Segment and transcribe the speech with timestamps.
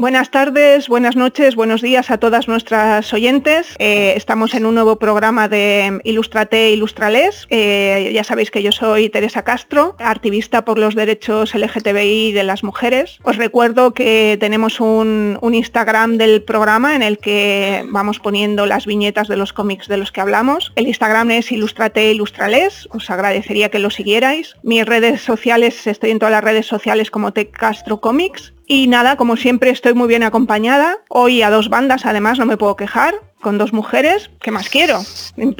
[0.00, 3.74] Buenas tardes, buenas noches, buenos días a todas nuestras oyentes.
[3.78, 7.46] Eh, estamos en un nuevo programa de Ilustrate Ilustrales.
[7.50, 12.64] Eh, ya sabéis que yo soy Teresa Castro, activista por los derechos LGTBI de las
[12.64, 13.18] mujeres.
[13.24, 19.28] Os recuerdo que tenemos un, Instagram del programa en el que vamos poniendo las viñetas
[19.28, 20.72] de los cómics de los que hablamos.
[20.76, 22.88] El Instagram es Ilustrate Ilustrales.
[22.90, 24.56] Os agradecería que lo siguierais.
[24.62, 28.54] Mis redes sociales, estoy en todas las redes sociales como T Castro Comics.
[28.72, 30.98] Y nada, como siempre estoy muy bien acompañada.
[31.08, 33.16] Hoy a dos bandas, además, no me puedo quejar.
[33.40, 35.00] Con dos mujeres, ¿qué más quiero?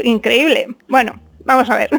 [0.04, 0.68] Increíble.
[0.86, 1.90] Bueno, vamos a ver.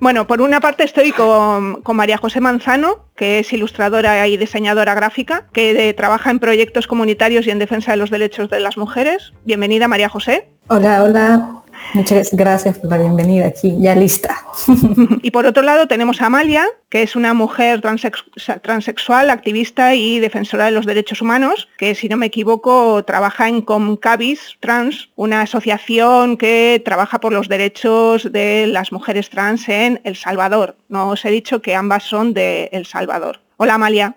[0.00, 5.48] Bueno, por una parte estoy con, María José Manzano, que es ilustradora y diseñadora gráfica,
[5.52, 9.34] que trabaja en proyectos comunitarios y en defensa de los derechos de las mujeres.
[9.44, 10.48] Bienvenida, María José.
[10.68, 11.63] Hola, hola.
[11.92, 14.42] Muchas gracias por la bienvenida aquí, ya lista.
[15.22, 20.66] Y por otro lado tenemos a Amalia, que es una mujer transexual, activista y defensora
[20.66, 26.36] de los derechos humanos, que si no me equivoco trabaja en Comcabis Trans, una asociación
[26.36, 30.76] que trabaja por los derechos de las mujeres trans en El Salvador.
[30.88, 33.40] No os he dicho que ambas son de El Salvador.
[33.56, 34.16] Hola Amalia.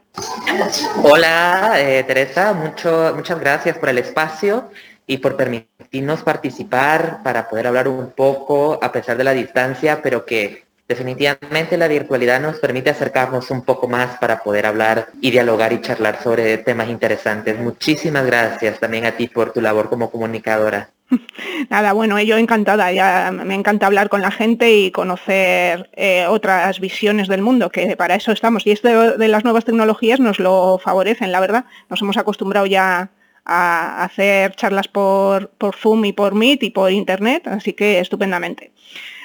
[1.04, 4.70] Hola eh, Teresa, Mucho, muchas gracias por el espacio
[5.08, 10.26] y por permitirnos participar para poder hablar un poco a pesar de la distancia, pero
[10.26, 15.74] que definitivamente la virtualidad nos permite acercarnos un poco más para poder hablar y dialogar
[15.74, 17.60] y charlar sobre temas interesantes.
[17.60, 20.90] Muchísimas gracias también a ti por tu labor como comunicadora.
[21.70, 26.80] Nada, bueno, yo encantada, ya me encanta hablar con la gente y conocer eh, otras
[26.80, 28.68] visiones del mundo, que para eso estamos.
[28.68, 31.66] Y esto de las nuevas tecnologías nos lo favorecen, la verdad.
[31.90, 33.10] Nos hemos acostumbrado ya
[33.48, 38.72] a hacer charlas por, Zoom y por Meet y por Internet, así que estupendamente.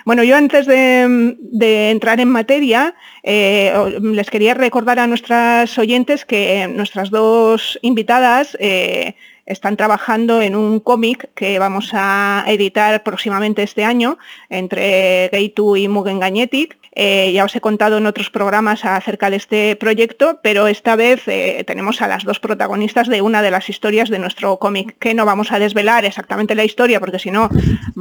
[0.04, 6.68] Bueno, yo antes de, entrar en materia, eh, les quería recordar a nuestras oyentes que
[6.68, 9.14] nuestras dos invitadas eh,
[9.46, 14.18] están trabajando en un cómic que vamos a editar próximamente este año
[14.48, 19.36] entre Gay2 y Mugen Gagnetic eh, ya os he contado en otros programas acerca de
[19.36, 23.68] este proyecto, pero esta vez eh, tenemos a las dos protagonistas de una de las
[23.70, 27.48] historias de nuestro cómic, que no vamos a desvelar exactamente la historia, porque si no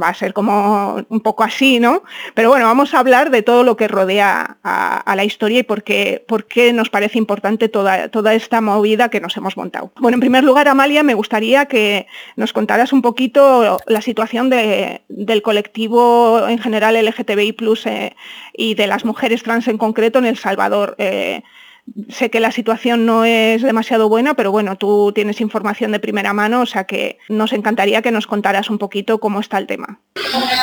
[0.00, 2.02] va a ser como un poco así, ¿no?
[2.34, 5.82] Pero bueno, vamos a hablar de todo lo que rodea a, la historia y por
[5.82, 9.92] qué, por qué, nos parece importante toda, toda esta movida que nos hemos montado.
[10.00, 15.42] Bueno, en primer lugar, Amalia, me gustaría que nos contaras un poquito la situación del
[15.42, 18.14] colectivo en general LGTBI eh,
[18.54, 20.94] y de las mujeres trans en concreto en El Salvador.
[20.98, 21.42] Eh,
[22.08, 26.32] sé que la situación no es demasiado buena, pero bueno, tú tienes información de primera
[26.32, 29.98] mano, o sea que nos encantaría que nos contaras un poquito cómo está el tema.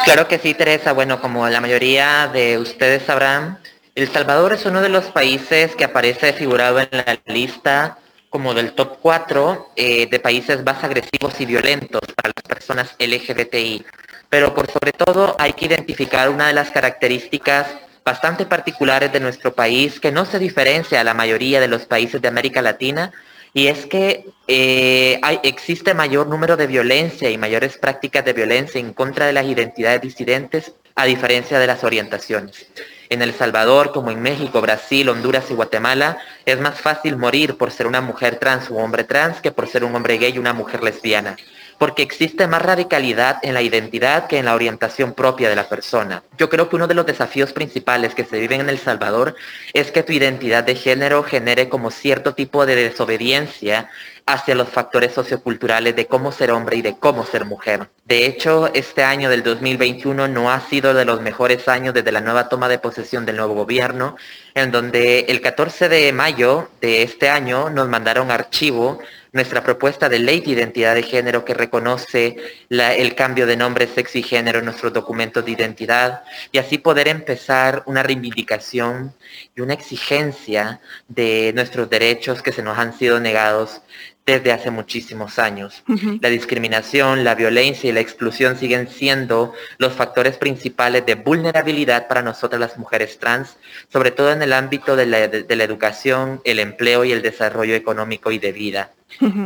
[0.06, 0.94] Claro que sí, Teresa.
[0.94, 3.60] Bueno, como la mayoría de ustedes sabrán,
[3.96, 7.98] El Salvador es uno de los países que aparece figurado en la lista
[8.30, 13.86] como del top 4 eh, de países más agresivos y violentos para las personas LGBTI.
[14.30, 17.68] Pero por sobre todo hay que identificar una de las características
[18.04, 22.22] bastante particulares de nuestro país que no se diferencia a la mayoría de los países
[22.22, 23.12] de América Latina
[23.54, 28.94] y es que eh, existe mayor número de violencia y mayores prácticas de violencia en
[28.94, 32.68] contra de las identidades disidentes a diferencia de las orientaciones.
[33.10, 37.72] En El Salvador, como en México, Brasil, Honduras y Guatemala, es más fácil morir por
[37.72, 40.54] ser una mujer trans o hombre trans que por ser un hombre gay y una
[40.54, 41.36] mujer lesbiana
[41.80, 46.22] porque existe más radicalidad en la identidad que en la orientación propia de la persona.
[46.38, 49.36] Yo creo que uno de los desafíos principales que se viven en El Salvador
[49.74, 53.90] es que tu identidad de género genere como cierto tipo de desobediencia
[54.26, 57.90] hacia los factores socioculturales de cómo ser hombre y de cómo ser mujer.
[58.06, 62.22] De hecho, este año del 2021 no ha sido de los mejores años desde la
[62.22, 64.18] nueva toma de posesión del nuevo gobierno,
[64.54, 69.00] en donde el 14 de mayo de este año nos mandaron archivo
[69.32, 72.36] nuestra propuesta de ley de identidad de género que reconoce
[72.70, 77.08] el cambio de nombre, sexo y género en nuestros documentos de identidad y así poder
[77.08, 79.14] empezar una reivindicación
[79.56, 83.82] y una exigencia de nuestros derechos que se nos han sido negados
[84.30, 85.84] desde hace muchísimos años.
[86.22, 92.22] La discriminación, la violencia y la exclusión siguen siendo los factores principales de vulnerabilidad para
[92.22, 93.58] nosotras las mujeres trans,
[93.92, 98.38] sobre todo en el ámbito de la, educación, el empleo y el desarrollo económico y
[98.38, 98.92] de vida.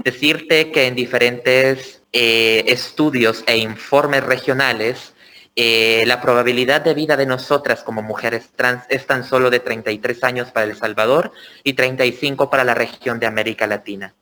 [0.04, 5.14] Decirte que en diferentes eh, estudios e informes regionales,
[5.56, 10.24] eh, la probabilidad de vida de nosotras como mujeres trans es tan solo de 33
[10.24, 11.32] años para El Salvador
[11.64, 14.16] y 35 para la región de América Latina.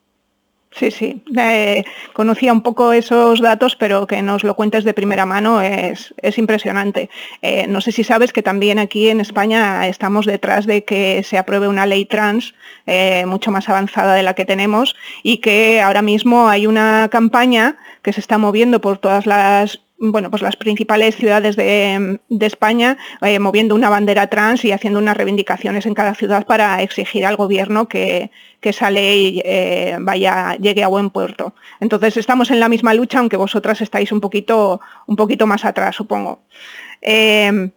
[0.74, 1.84] Sí, sí, eh,
[2.14, 7.10] conocía un poco esos datos, pero que nos lo cuentes de primera mano es, impresionante.
[7.42, 11.38] Eh, no sé si sabes que también aquí en España estamos detrás de que se
[11.38, 12.56] apruebe una ley trans
[12.88, 17.78] eh, mucho más avanzada de la que tenemos y que ahora mismo hay una campaña
[18.02, 23.38] que se está moviendo por todas las bueno, pues las principales ciudades de, España eh,
[23.38, 27.88] moviendo una bandera trans y haciendo unas reivindicaciones en cada ciudad para exigir al gobierno
[27.88, 28.31] que,
[28.63, 31.53] esa ley eh, vaya, llegue a buen puerto.
[31.80, 35.95] Entonces estamos en la misma lucha, aunque vosotras estáis un poquito, un poquito más atrás,
[35.95, 36.44] supongo.
[37.01, 37.71] Eh,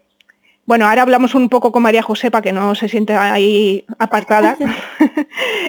[0.67, 4.57] bueno, ahora hablamos un poco con María José para que no se siente ahí apartada.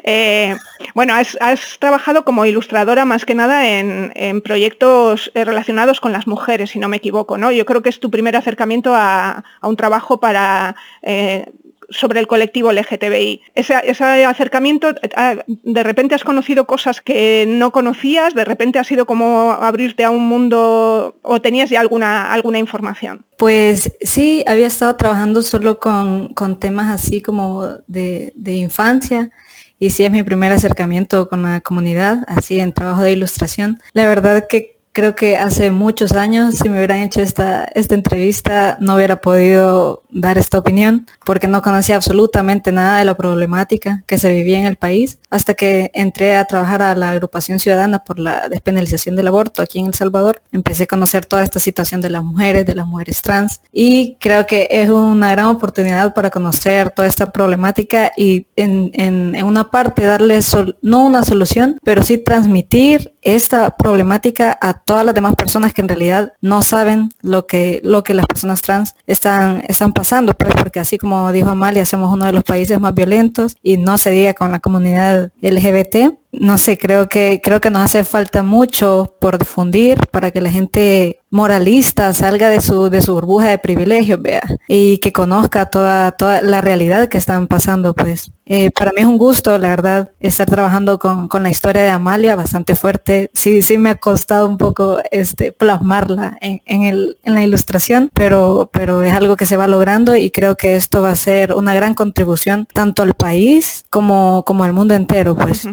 [0.08, 0.56] Eh,
[0.94, 6.70] bueno, has, trabajado como ilustradora más que nada en, proyectos eh, relacionados con las mujeres,
[6.70, 7.52] si no me equivoco, ¿no?
[7.52, 11.52] Yo creo que es tu primer acercamiento a, un trabajo para eh,
[11.90, 13.42] sobre el colectivo LGTBI.
[13.54, 19.06] Ese, acercamiento, ah, de repente has conocido cosas que no conocías, de repente ha sido
[19.06, 23.26] como abrirte a un mundo o tenías ya alguna, alguna información.
[23.38, 29.30] Pues sí, había estado trabajando solo con, temas así como de, de infancia
[29.78, 33.82] y sí es mi primer acercamiento con la comunidad, así en trabajo de ilustración.
[33.94, 38.78] La verdad que Creo que hace muchos años, si me hubieran hecho esta, esta entrevista,
[38.80, 44.18] no hubiera podido dar esta opinión porque no conocía absolutamente nada de la problemática que
[44.18, 48.20] se vivía en el país hasta que entré a trabajar a la agrupación ciudadana por
[48.20, 50.42] la despenalización del aborto aquí en El Salvador.
[50.54, 54.46] Empecé a conocer toda esta situación de las mujeres, de las mujeres trans y creo
[54.46, 59.70] que es una gran oportunidad para conocer toda esta problemática y en, en, en una
[59.70, 60.40] parte darle
[60.82, 65.90] no una solución, pero sí transmitir esta problemática a todas las demás personas que en
[65.90, 70.80] realidad no saben lo que, lo que las personas trans están, están pasando, pues porque
[70.80, 74.36] así como dijo Amalia, somos uno de los países más violentos y no se diga
[74.36, 79.38] con la comunidad LGBT no sé, creo que, creo que nos hace falta mucho por
[79.38, 84.44] difundir para que la gente moralista salga de su, de su burbuja de privilegios, vea,
[84.68, 88.32] y que conozca toda, toda la realidad que están pasando, pues.
[88.48, 92.36] Eh, para mí es un gusto, la verdad, estar trabajando con, la historia de Amalia,
[92.36, 93.32] bastante fuerte.
[93.34, 99.02] Sí, sí me ha costado un poco este, plasmarla en, en, la ilustración, pero, pero
[99.04, 101.96] es algo que se va logrando y creo que esto va a ser una gran
[101.96, 105.68] contribución tanto al país como, como al mundo entero, pues.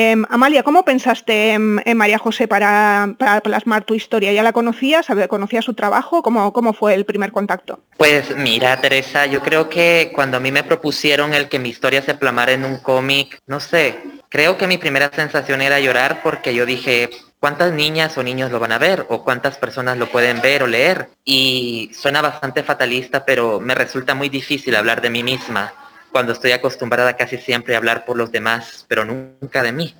[0.00, 3.14] Em, Amalia, ¿cómo pensaste en, María José para,
[3.44, 4.32] plasmar tu historia?
[4.32, 5.06] ¿Ya la conocías?
[5.28, 6.22] ¿Conocías su trabajo?
[6.22, 7.80] ¿Cómo, ¿Cómo fue el primer contacto?
[7.98, 12.00] Pues mira, Teresa, yo creo que cuando a mí me propusieron el que mi historia
[12.00, 13.98] se plasmara en un cómic, no sé,
[14.30, 18.58] creo que mi primera sensación era llorar porque yo dije, ¿cuántas niñas o niños lo
[18.58, 19.04] van a ver?
[19.10, 21.10] ¿O cuántas personas lo pueden ver o leer?
[21.26, 25.74] Y suena bastante fatalista, pero me resulta muy difícil hablar de mí misma
[26.12, 29.94] cuando estoy acostumbrada casi siempre a hablar por los demás, pero nunca de mí.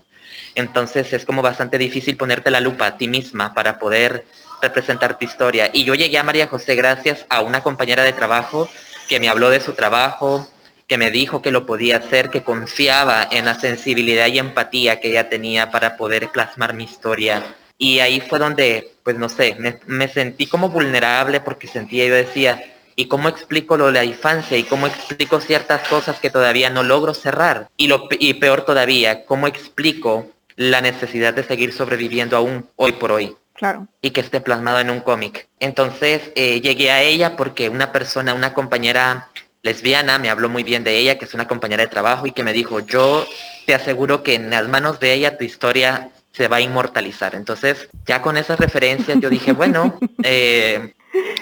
[0.55, 4.25] Entonces es como bastante difícil ponerte la lupa a ti misma para poder
[4.61, 5.71] representar tu historia.
[5.73, 8.69] Y yo llegué a María José gracias a una compañera de trabajo
[9.09, 10.49] que me habló de su trabajo,
[10.87, 15.11] que me dijo que lo podía hacer, que confiaba en la sensibilidad y empatía que
[15.11, 17.55] ella tenía para poder plasmar mi historia.
[17.79, 22.15] Y ahí fue donde, pues no sé, me, me sentí como vulnerable porque sentía, yo
[22.15, 22.63] decía,
[22.97, 26.83] y cómo explico lo de la infancia y cómo explico ciertas cosas que todavía no
[26.83, 27.69] logro cerrar.
[27.77, 33.13] Y, lo, y peor todavía, cómo explico la necesidad de seguir sobreviviendo aún hoy por
[33.13, 33.37] hoy.
[33.55, 33.89] Claro.
[34.01, 35.49] Y que esté plasmado en un cómic.
[35.59, 39.29] Entonces eh, llegué a ella porque una persona, una compañera
[39.63, 42.43] lesbiana me habló muy bien de ella, que es una compañera de trabajo y que
[42.43, 43.27] me dijo, yo
[43.67, 47.35] te aseguro que en las manos de ella tu historia se va a inmortalizar.
[47.35, 50.95] Entonces, ya con esas referencias yo dije, bueno, eh,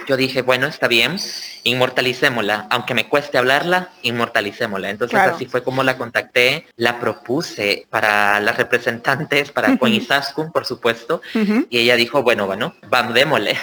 [0.06, 1.16] yo dije, bueno, está bien,
[1.64, 4.90] inmortalicémosla, aunque me cueste hablarla, inmortalicémosla.
[4.90, 9.78] Entonces así fue como la contacté, la propuse para las representantes, para uh
[10.52, 11.20] por supuesto,
[11.68, 13.56] y ella dijo, bueno, bueno, vamos, démosle.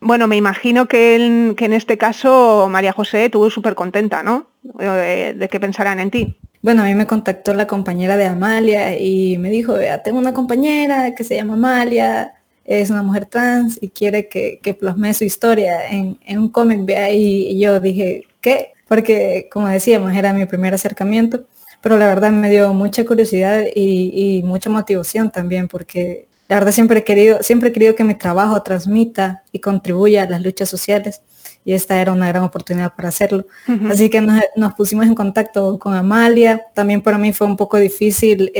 [0.00, 4.46] Bueno, me imagino que en, que en este caso María José estuvo súper contenta, ¿no?
[4.62, 6.38] De, de que pensaran en ti.
[6.60, 10.34] Bueno, a mí me contactó la compañera de Amalia y me dijo, vea, tengo una
[10.34, 12.34] compañera que se llama Amalia,
[12.68, 16.80] es una mujer trans y quiere que, que plasme su historia en, un cómic.
[17.12, 18.72] Y, y yo dije, ¿qué?
[18.86, 21.44] Porque, como decíamos, era mi primer acercamiento.
[21.80, 27.00] pero la verdad me dio mucha curiosidad y, mucha motivación también, porque la verdad siempre
[27.00, 31.22] he querido, siempre he querido que mi trabajo transmita y contribuya a las luchas sociales
[31.68, 33.44] y esta era una gran oportunidad para hacerlo.
[33.90, 36.64] Así que nos, pusimos en contacto con Amalia.
[36.72, 38.50] También para mí fue un poco difícil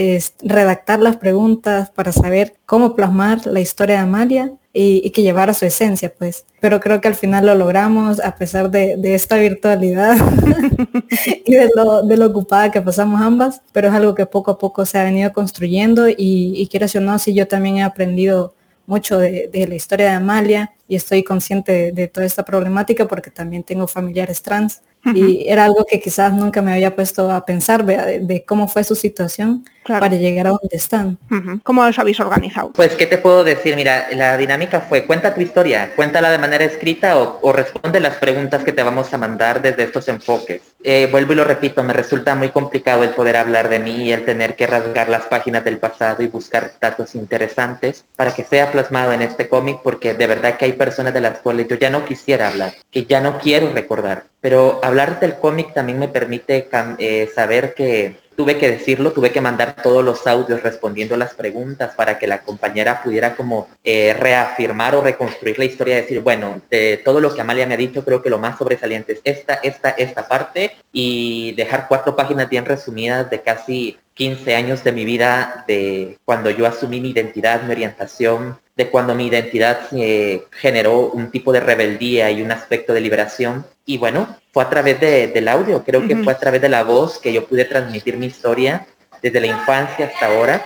[0.43, 5.65] redactar las preguntas para saber cómo plasmar la historia de Amalia y, que llevara su
[5.65, 6.45] esencia, pues.
[6.61, 10.19] Pero creo que al final lo logramos a pesar de, esta virtualidad
[11.47, 14.59] y de lo, de lo, ocupada que pasamos ambas, pero es algo que poco a
[14.59, 18.53] poco se ha venido construyendo y, y quiero decir, no, si yo también he aprendido
[18.89, 23.63] mucho de, la historia de Amalia y estoy consciente de, toda esta problemática porque también
[23.63, 24.81] tengo familiares trans
[25.15, 28.95] y era algo que quizás nunca me había puesto a pensar de, cómo fue su
[28.95, 31.19] situación para llegar a donde están.
[31.63, 32.73] ¿Cómo os habéis organizado?
[32.73, 33.75] Pues, ¿qué te puedo decir?
[33.75, 38.63] Mira, la dinámica fue, cuenta tu historia, cuéntala de manera escrita o, responde las preguntas
[38.65, 40.63] que te vamos a mandar desde estos enfoques.
[40.85, 44.13] Eh, vuelvo y lo repito, me resulta muy complicado el poder hablar de mí y
[44.13, 48.71] el tener que rasgar las páginas del pasado y buscar datos interesantes para que sea
[48.71, 51.91] plasmado en este cómic porque de verdad que hay personas de las cuales yo ya
[51.91, 54.25] no quisiera hablar, que ya no quiero recordar.
[54.41, 56.69] Pero hablar del cómic también me permite
[56.99, 61.97] eh, saber que tuve que decirlo, tuve que mandar todos los audios respondiendo las preguntas
[61.97, 67.03] para que la compañera pudiera como eh, reafirmar o reconstruir la historia, decir, bueno, de
[67.05, 69.91] todo lo que Amalia me ha dicho, creo que lo más sobresaliente es esta, esta,
[69.91, 75.65] esta parte y dejar cuatro páginas bien resumidas de casi 15 años de mi vida,
[75.67, 81.33] de cuando yo asumí mi identidad, mi orientación, de cuando mi identidad eh, generó un
[81.33, 83.67] tipo de rebeldía y un aspecto de liberación.
[83.85, 87.19] Y bueno, fue a través del audio, creo que fue a través de la voz
[87.19, 88.87] que yo pude transmitir mi historia
[89.21, 90.65] desde la infancia hasta ahora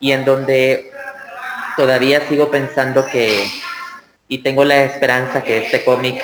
[0.00, 0.90] y en donde
[1.76, 3.46] todavía sigo pensando que
[4.26, 6.20] y tengo la esperanza que este cómic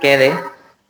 [0.00, 0.32] quede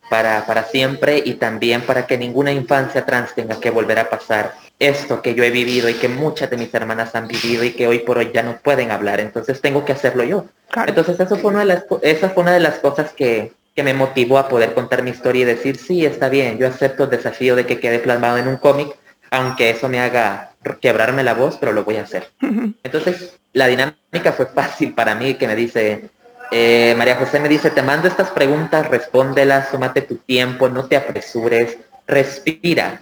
[0.09, 4.55] para, para siempre y también para que ninguna infancia trans tenga que volver a pasar
[4.79, 7.89] esto que yo he vivido y que muchas de mis hermanas han vivido y que
[7.89, 9.21] hoy por hoy ya no pueden hablar.
[9.21, 10.47] Entonces tengo que hacerlo yo.
[10.87, 13.95] Entonces eso fue una de las, esa fue una de las cosas que, que me
[13.95, 17.57] motivó a poder contar mi historia y decir, sí, está bien, yo acepto el desafío
[17.57, 18.97] de que quede plasmado en un cómic,
[19.31, 22.29] aunque eso me haga quebrarme la voz, pero lo voy a hacer.
[22.83, 26.11] Entonces la dinámica fue fácil para mí, que me dice,
[26.51, 30.97] eh, María José me dice, te mando estas preguntas, respóndelas, tómate tu tiempo, no te
[30.97, 31.77] apresures,
[32.07, 33.01] respira,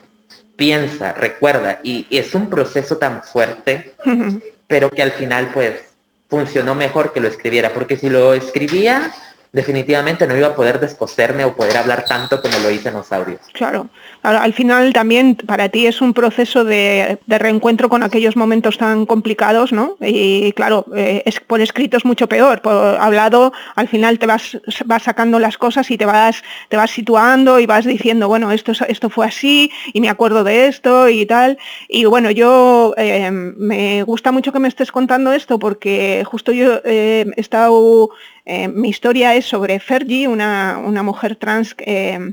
[0.56, 3.94] piensa, recuerda, y, es un proceso tan fuerte,
[4.66, 5.80] pero que al final pues
[6.28, 9.12] funcionó mejor que lo escribiera, porque si lo escribía,
[9.52, 13.12] definitivamente no iba a poder descoserme o poder hablar tanto como lo hice en los
[13.12, 13.40] audios.
[13.52, 13.88] Claro,
[14.22, 19.72] al final también para ti es un proceso de, reencuentro con aquellos momentos tan complicados,
[19.72, 19.96] ¿no?
[20.00, 25.02] Y claro, eh, por escrito es mucho peor, por hablado al final te vas, vas
[25.02, 29.10] sacando las cosas y te vas, te vas situando y vas diciendo, bueno, esto, esto
[29.10, 31.58] fue así y me acuerdo de esto y tal.
[31.88, 36.80] Y bueno, yo eh, me gusta mucho que me estés contando esto porque justo yo
[36.84, 38.10] eh, he estado
[38.46, 42.32] eh, mi historia es sobre Fergie, una, mujer trans eh,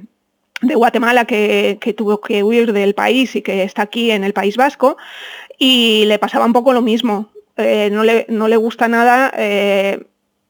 [0.62, 4.55] de Guatemala que, tuvo que huir del país y que está aquí en el País
[4.55, 4.96] Vasco
[5.58, 7.32] y le pasaba un poco lo mismo.
[7.58, 9.34] Eh, no, le, gusta nada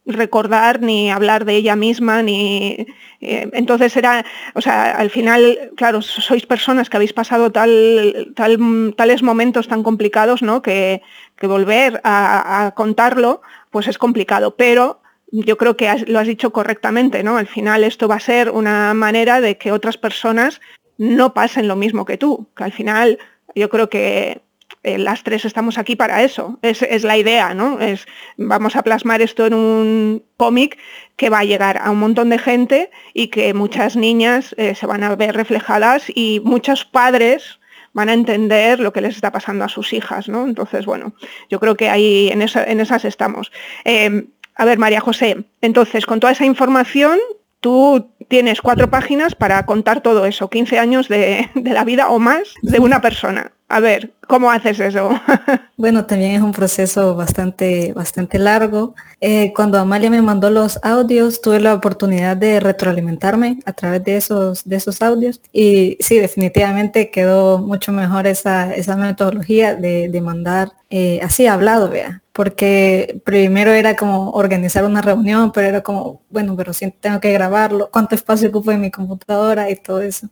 [0.06, 2.86] recordar ni hablar de ella misma, ni
[3.22, 9.70] entonces era, o sea, al final, claro, sois personas que habéis pasado tal, tales momentos
[9.70, 10.62] tan complicados, ¿no?
[10.62, 11.02] Que,
[11.42, 14.56] volver a, a, contarlo, pues es complicado.
[14.56, 15.03] Pero
[15.34, 17.38] yo creo que lo has dicho correctamente, ¿no?
[17.38, 20.62] Al final esto va a ser una manera de que otras personas
[21.00, 23.18] no pasen lo mismo que tú, que al final
[23.56, 24.42] yo creo que
[24.84, 27.80] eh, las tres estamos aquí para eso, es, la idea, ¿no?
[27.80, 28.06] Es,
[28.38, 30.78] vamos a plasmar esto en un cómic
[31.16, 34.86] que va a llegar a un montón de gente y que muchas niñas eh, se
[34.86, 37.60] van a ver reflejadas y muchos padres
[37.94, 40.46] van a entender lo que les está pasando a sus hijas, ¿no?
[40.46, 41.16] Entonces, bueno,
[41.50, 43.52] yo creo que ahí en, en esas estamos.
[43.84, 47.20] Eh, a ver, María José, entonces, con toda esa información,
[47.64, 52.54] tú tienes cuatro páginas para contar todo eso, 15 años de, la vida o más
[52.62, 53.54] de una persona.
[53.70, 55.10] A ver, ¿cómo haces eso?
[55.78, 58.94] bueno, también es un proceso bastante, bastante largo.
[59.22, 64.18] Eh, cuando Amalia me mandó los audios, tuve la oportunidad de retroalimentarme a través de
[64.18, 65.40] esos, de esos audios.
[65.54, 71.90] Y sí, definitivamente quedó mucho mejor esa, esa metodología de, de mandar eh, así hablado,
[71.90, 72.23] vea.
[72.34, 77.32] Porque primero era como organizar una reunión, pero era como, bueno, pero sí tengo que
[77.32, 80.28] grabarlo, cuánto espacio ocupo en mi computadora y todo eso.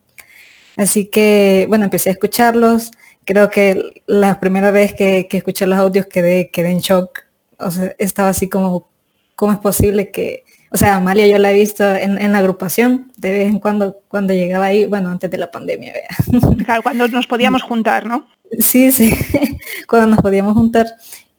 [0.78, 2.92] Así que, bueno, empecé a escucharlos
[3.26, 7.24] creo que la primera vez que, escuché los audios quedé, quedé en shock.
[7.60, 8.90] O sea, estaba así como,
[9.36, 13.32] ¿cómo es posible que O sea, Amalia yo la he visto en, la agrupación de
[13.32, 16.44] vez en cuando cuando llegaba ahí, bueno, antes de la pandemia, vea.
[16.66, 18.28] Claro, cuando nos podíamos juntar, ¿no?
[18.60, 19.14] Sí, sí,
[19.88, 20.88] cuando nos podíamos juntar.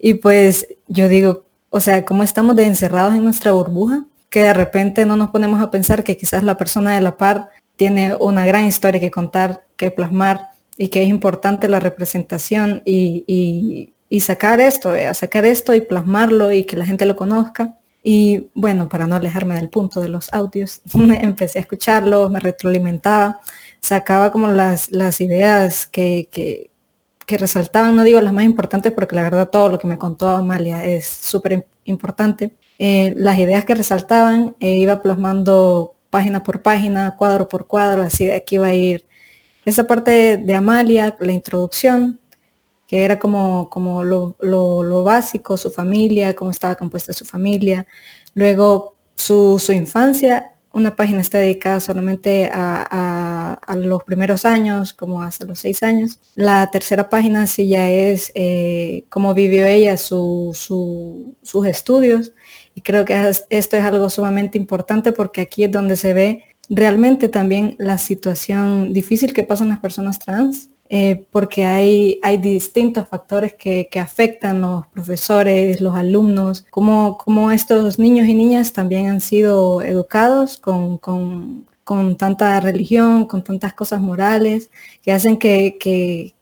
[0.05, 4.53] Y pues yo digo, o sea, como estamos de encerrados en nuestra burbuja, que de
[4.53, 8.45] repente no nos ponemos a pensar que quizás la persona de la par tiene una
[8.45, 14.95] gran historia que contar, que plasmar y que es importante la representación y, sacar esto,
[14.95, 17.79] eh, sacar esto y plasmarlo y que la gente lo conozca.
[18.03, 23.41] Y bueno, para no alejarme del punto de los audios, empecé a escucharlos, me retroalimentaba,
[23.81, 26.72] sacaba como las, las ideas que, que,
[27.29, 30.85] resaltaban, no digo las más importantes porque la verdad todo lo que me contó Amalia
[30.85, 32.57] es súper importante.
[32.79, 38.27] Eh, las ideas que resaltaban eh, iba plasmando página por página, cuadro por cuadro, así
[38.27, 39.07] de aquí va a ir
[39.65, 42.21] esa parte de Amalia, la introducción,
[42.87, 47.87] que era como, como lo, básico, su familia, cómo estaba compuesta su familia.
[48.35, 55.59] Luego su, infancia, una página está dedicada solamente a, los primeros años, como hasta los
[55.59, 56.21] seis años.
[56.35, 60.59] La tercera página sí ya es eh, cómo vivió ella sus
[61.67, 62.33] estudios.
[62.75, 67.29] Y creo que esto es algo sumamente importante porque aquí es donde se ve realmente
[67.29, 73.55] también la situación difícil que pasan las personas trans, eh, porque hay, hay distintos factores
[73.55, 79.23] que, que, afectan los profesores, los alumnos, como, como estos niños y niñas también han
[79.23, 84.71] sido educados con, con, con tanta religión, con tantas cosas morales,
[85.03, 86.35] que hacen que, que,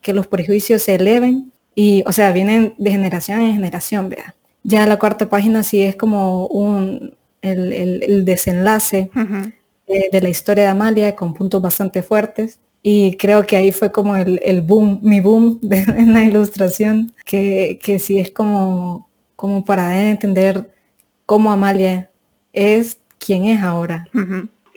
[0.00, 1.52] que, los prejuicios se eleven.
[1.74, 4.34] Y, o sea, vienen de generación en generación, vea.
[4.62, 9.10] Ya la cuarta página sí es como un, el, el, desenlace
[9.86, 12.58] de, la historia de Amalia con puntos bastante fuertes.
[12.82, 17.98] Y creo que ahí fue como el, boom, mi boom en la ilustración, que, que
[17.98, 20.70] sí es como, como para entender
[21.26, 22.10] cómo Amalia
[22.52, 24.08] es quien es ahora.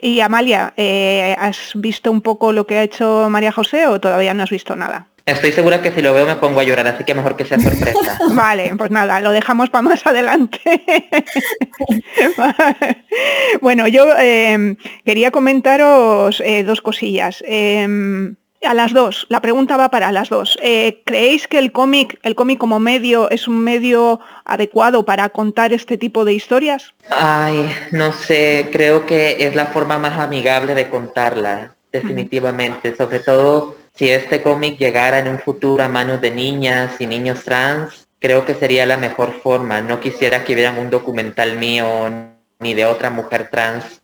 [0.00, 4.34] Y Amalia, eh, ¿has visto un poco lo que ha hecho María José o todavía
[4.34, 5.06] no has visto nada?
[5.24, 7.58] Estoy segura que si lo veo me pongo a llorar, así que mejor que sea
[7.58, 8.18] sorpresa.
[8.34, 10.60] vale, pues nada, lo dejamos para más adelante.
[13.60, 17.42] bueno, yo em, quería comentaros eh, dos cosillas.
[17.46, 20.56] Em, a las dos, la pregunta va para las dos.
[20.62, 25.72] Eh, ¿Creéis que el cómic, el cómic como medio, es un medio adecuado para contar
[25.72, 26.94] este tipo de historias?
[27.10, 32.94] Ay, no sé, creo que es la forma más amigable de contarla, definitivamente.
[32.94, 37.44] Sobre todo si este cómic llegara en un futuro a manos de niñas y niños
[37.44, 39.80] trans, creo que sería la mejor forma.
[39.80, 42.10] No quisiera que vieran un documental mío
[42.58, 44.02] ni de otra mujer trans,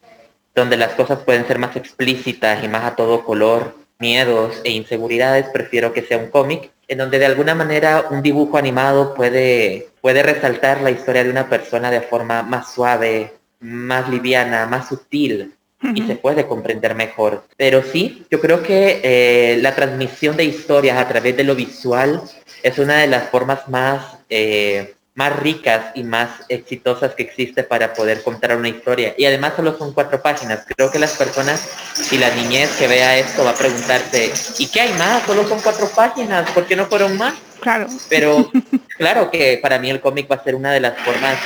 [0.54, 5.46] donde las cosas pueden ser más explícitas y más a todo color, miedos e inseguridades.
[5.48, 10.22] Prefiero que sea un cómic en donde de alguna manera un dibujo animado puede, puede
[10.22, 15.54] resaltar la historia de una persona de forma más suave, más liviana, más sutil,
[15.94, 17.44] y se puede comprender mejor.
[17.56, 22.22] Pero sí, yo creo que eh, la transmisión de historias a través de lo visual
[22.62, 27.92] es una de las formas más, eh, más ricas y más exitosas que existe para
[27.92, 29.14] poder contar una historia.
[29.16, 30.64] Y además solo son cuatro páginas.
[30.66, 31.68] Creo que las personas
[32.10, 35.24] y la niñez que vea esto va a preguntarse, ¿y qué hay más?
[35.24, 37.34] Solo son cuatro páginas, ¿por qué no fueron más?
[37.60, 37.86] Claro.
[38.08, 38.50] Pero
[38.98, 41.38] claro que para mí el cómic va a ser una de las formas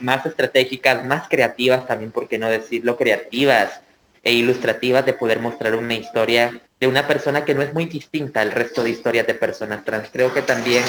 [0.00, 3.80] más estratégicas, más creativas también, por qué no decirlo, creativas
[4.22, 8.40] e ilustrativas de poder mostrar una historia de una persona que no es muy distinta
[8.40, 10.08] al resto de historias de personas trans.
[10.12, 10.82] Creo que también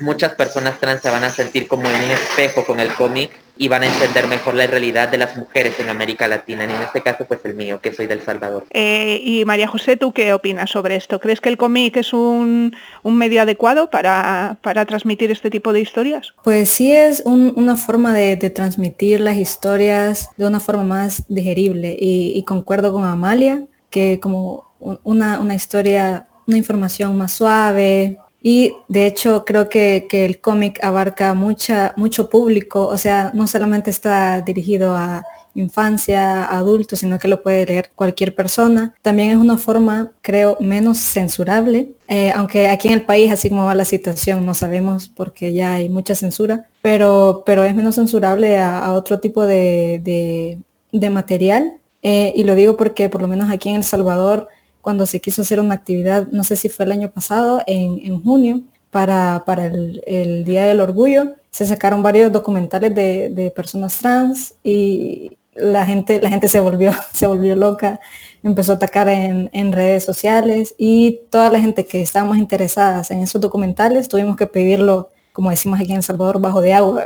[0.00, 3.68] muchas personas trans se van a sentir como en un espejo con el cómic y
[3.68, 7.02] van a entender mejor la realidad de las mujeres en América Latina, y en este
[7.02, 8.64] caso pues el mío, que soy del Salvador.
[8.70, 11.20] Eh, y María José, ¿tú qué opinas sobre esto?
[11.20, 16.34] ¿Crees que el cómic es un, medio adecuado para, transmitir este tipo de historias?
[16.42, 22.42] Pues sí es una forma de, transmitir las historias de una forma más digerible y,
[22.44, 29.42] concuerdo con Amalia, que como una, una historia, una información más suave, y de hecho
[29.46, 35.24] creo que, el cómic abarca mucha, mucho público, o sea, no solamente está dirigido a
[35.54, 38.94] infancia, adultos, sino que lo puede leer cualquier persona.
[39.00, 43.64] También es una forma, creo, menos censurable, eh, aunque aquí en el país, así como
[43.64, 48.58] va la situación, no sabemos porque ya hay mucha censura, pero, pero es menos censurable
[48.58, 50.58] a, otro tipo de,
[50.92, 51.78] material.
[52.02, 54.48] Eh, y lo digo porque por lo menos aquí en El Salvador
[54.84, 58.60] cuando se quiso hacer una actividad, no sé si fue el año pasado, en, junio,
[58.90, 61.36] para, para el, Día del Orgullo.
[61.50, 67.26] Se sacaron varios documentales de, personas trans y la gente, la gente se volvió, se
[67.26, 67.98] volvió loca,
[68.42, 73.40] empezó a atacar en, redes sociales y toda la gente que estábamos interesadas en esos
[73.40, 77.04] documentales tuvimos que pedirlo, como decimos aquí en El Salvador, bajo de agua,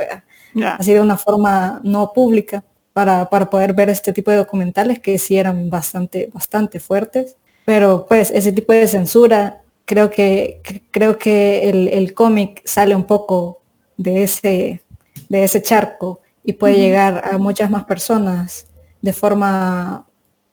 [0.77, 2.61] así de una forma no pública,
[2.91, 7.37] para, para, poder ver este tipo de documentales que sí eran bastante, bastante fuertes.
[7.69, 13.03] Pero pues ese tipo de censura, creo que, creo que el, el cómic sale un
[13.03, 13.61] poco
[13.95, 14.81] de ese,
[15.29, 18.65] de ese charco y puede llegar a muchas más personas
[19.03, 20.07] de forma,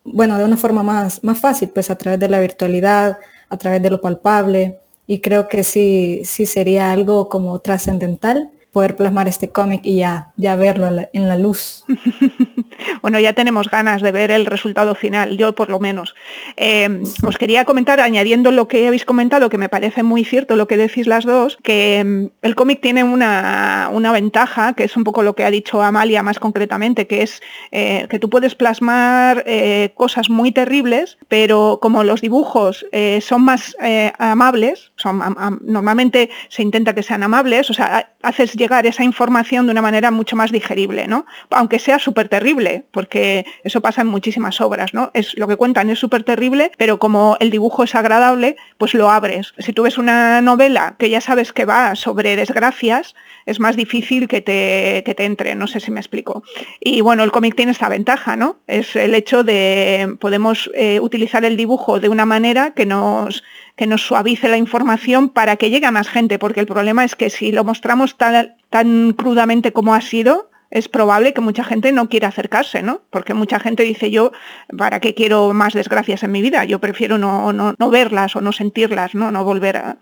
[0.04, 3.16] bueno, de una forma más, más fácil, pues a través de la virtualidad,
[3.48, 4.78] a través de lo palpable.
[5.06, 10.34] Y creo que sí, sí sería algo como trascendental poder plasmar este cómic y ya,
[10.36, 11.82] ya verlo en la luz.
[13.02, 16.14] bueno, ya tenemos ganas de ver el resultado final, yo por lo menos.
[16.56, 20.66] Eh, os quería comentar, añadiendo lo que habéis comentado, que me parece muy cierto lo
[20.66, 25.22] que decís las dos, que mm, el cómic tiene una, ventaja, que es un poco
[25.22, 29.90] lo que ha dicho Amalia más concretamente, que es eh, que tú puedes plasmar eh,
[29.94, 32.86] cosas muy terribles, pero como los dibujos
[33.20, 33.76] son más
[34.18, 35.22] amables, son,
[35.62, 40.10] normalmente se intenta que sean amables, o sea, haces llegar esa información de una manera
[40.10, 41.26] mucho más digerible, ¿no?
[41.50, 45.10] Aunque sea súper terrible, porque eso pasa en muchísimas obras, ¿no?
[45.14, 49.10] Es, lo que cuentan es súper terrible, pero como el dibujo es agradable, pues lo
[49.10, 49.54] abres.
[49.58, 54.26] Si tú ves una novela que ya sabes que va sobre desgracias, es más difícil
[54.28, 56.42] que te, que te entre, no sé si me explico.
[56.80, 58.58] Y bueno, el cómic tiene esta ventaja, ¿no?
[58.66, 63.44] Es el hecho de podemos eh, utilizar el dibujo de una manera que nos
[63.76, 67.14] que nos suavice la información para que llegue a más gente, porque el problema es
[67.14, 71.92] que si lo mostramos tan, tan crudamente como ha sido, es probable que mucha gente
[71.92, 73.02] no quiera acercarse, ¿no?
[73.10, 74.32] Porque mucha gente dice yo,
[74.76, 76.64] ¿para qué quiero más desgracias en mi vida?
[76.64, 79.30] Yo prefiero no, no, no verlas o no sentirlas, ¿no?
[79.30, 79.98] No volver a...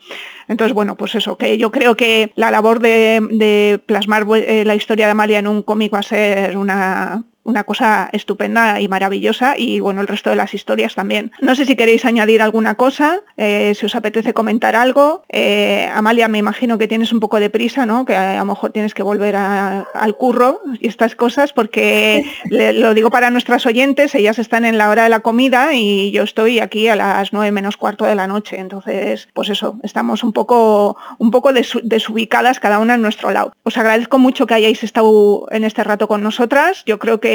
[0.49, 4.75] Entonces, bueno, pues eso, que yo creo que la labor de, de plasmar eh, la
[4.75, 9.55] historia de Amalia en un cómic va a ser una, una cosa estupenda y maravillosa
[9.57, 11.33] y bueno, el resto de las historias también.
[11.41, 15.25] No sé si queréis añadir alguna cosa, eh, si os apetece comentar algo.
[15.29, 18.05] Eh, Amalia, me imagino que tienes un poco de prisa, ¿no?
[18.05, 23.11] Que a lo mejor tienes que volver al curro y estas cosas porque lo digo
[23.11, 26.89] para nuestras oyentes, ellas están en la hora de la comida y yo estoy aquí
[26.89, 28.59] a las nueve menos cuarto de la noche.
[28.59, 33.53] Entonces, pues eso, estamos un poco, un poco desubicadas cada una en nuestro lado.
[33.63, 36.83] Os agradezco mucho que hayáis estado en este rato con nosotras.
[36.87, 37.34] Yo creo que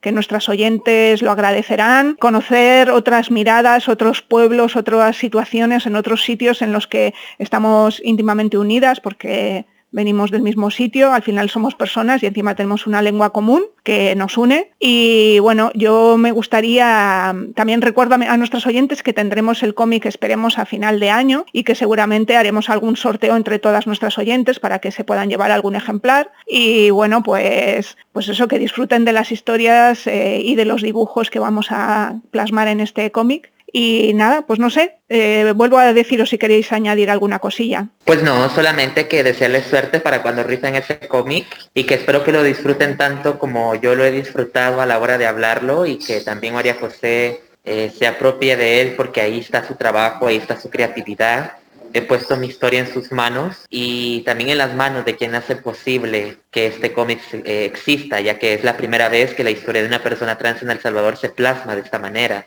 [0.00, 6.60] que, nuestras oyentes lo agradecerán, conocer otras miradas, otros pueblos, otras situaciones en otros sitios
[6.60, 12.22] en los que estamos íntimamente unidas, porque venimos del mismo sitio, al final somos personas
[12.22, 14.72] y encima tenemos una lengua común que nos une.
[14.80, 20.58] Y bueno, yo me gustaría, también recuerdo a nuestros oyentes que tendremos el cómic, esperemos,
[20.58, 24.78] a final de año y que seguramente haremos algún sorteo entre todas nuestras oyentes para
[24.78, 26.32] que se puedan llevar algún ejemplar.
[26.46, 31.30] Y bueno, pues, pues eso, que disfruten de las historias eh, y de los dibujos
[31.30, 35.94] que vamos a plasmar en este cómic y nada, pues no sé, eh, vuelvo a
[35.94, 37.88] deciros si queréis añadir alguna cosilla.
[38.04, 42.32] Pues no, solamente que desearles suerte para cuando rifen ese cómic y que espero que
[42.32, 46.20] lo disfruten tanto como yo lo he disfrutado a la hora de hablarlo y que
[46.20, 50.60] también María José eh, se apropie de él porque ahí está su trabajo, ahí está
[50.60, 51.52] su creatividad
[51.92, 55.56] he puesto mi historia en sus manos y también en las manos de quien hace
[55.56, 59.82] posible que este cómic eh, exista, ya que es la primera vez que la historia
[59.82, 62.46] de una persona trans en El Salvador se plasma de esta manera.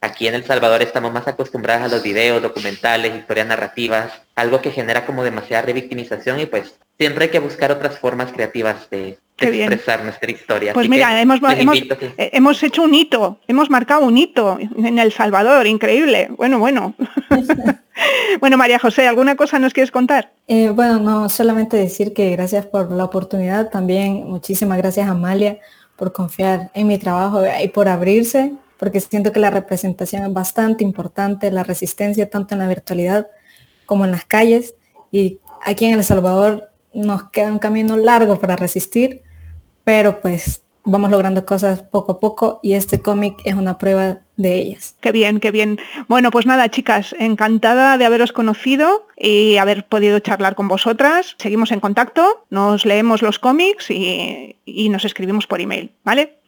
[0.00, 4.70] Aquí en El Salvador estamos más acostumbrados a los videos, documentales, historias narrativas, algo que
[4.70, 10.04] genera como demasiada revictimización y pues siempre hay que buscar otras formas creativas de, expresar
[10.04, 10.72] nuestra historia.
[10.72, 15.66] Pues mira, hemos, eh, hemos, hecho un hito, hemos marcado un hito en El Salvador,
[15.66, 16.28] increíble.
[16.36, 16.94] Bueno, bueno.
[18.40, 20.32] bueno, María José, ¿alguna cosa nos quieres contar?
[20.46, 25.58] Eh, bueno, no, solamente decir que gracias por la oportunidad, también muchísimas gracias a Amalia
[25.96, 30.84] por confiar en mi trabajo y por abrirse, porque siento que la representación es bastante
[30.84, 33.28] importante, la resistencia tanto en la virtualidad
[33.86, 34.74] como en las calles.
[35.12, 39.22] Y aquí en El Salvador nos queda un camino largo para resistir,
[39.84, 44.54] pero pues vamos logrando cosas poco a poco y este cómic es una prueba de
[44.56, 44.96] ellas.
[45.00, 45.78] Qué bien, qué bien.
[46.08, 51.36] Bueno, pues nada, chicas, encantada de haberos conocido y haber podido charlar con vosotras.
[51.38, 54.56] Seguimos en contacto, nos leemos los cómics y,
[54.90, 56.38] nos escribimos por email, ¿vale?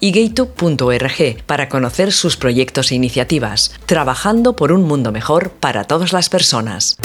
[0.00, 6.12] y gaytube.org para conocer sus proyectos e iniciativas, trabajando por un mundo mejor para todas
[6.12, 6.96] las personas.